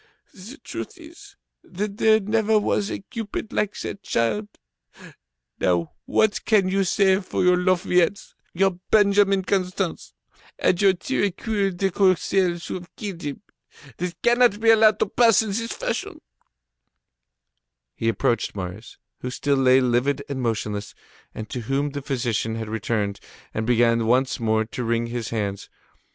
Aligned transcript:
The 0.33 0.57
truth 0.63 0.97
is, 0.97 1.35
that 1.63 1.97
there 1.97 2.19
never 2.19 2.57
was 2.57 2.89
a 2.89 3.01
cupid 3.01 3.53
like 3.53 3.79
that 3.81 4.01
child. 4.01 4.47
Now, 5.59 5.91
what 6.05 6.43
can 6.43 6.67
you 6.69 6.83
say 6.85 7.21
for 7.21 7.43
your 7.43 7.55
Lafayettes, 7.55 8.33
your 8.51 8.79
Benjamin 8.89 9.43
Constants, 9.43 10.15
and 10.57 10.81
your 10.81 10.93
Tirecuir 10.93 11.77
de 11.77 11.91
Corcelles 11.91 12.65
who 12.65 12.73
have 12.73 12.95
killed 12.95 13.21
him? 13.21 13.43
This 13.97 14.15
cannot 14.23 14.59
be 14.59 14.71
allowed 14.71 14.97
to 15.01 15.05
pass 15.05 15.43
in 15.43 15.49
this 15.49 15.71
fashion." 15.71 16.19
He 17.93 18.09
approached 18.09 18.55
Marius, 18.55 18.97
who 19.19 19.29
still 19.29 19.57
lay 19.57 19.81
livid 19.81 20.23
and 20.27 20.41
motionless, 20.41 20.95
and 21.35 21.47
to 21.51 21.59
whom 21.61 21.91
the 21.91 22.01
physician 22.01 22.55
had 22.55 22.69
returned, 22.69 23.19
and 23.53 23.67
began 23.67 24.07
once 24.07 24.39
more 24.39 24.65
to 24.65 24.83
wring 24.83 25.05
his 25.05 25.29
hands. 25.29 25.69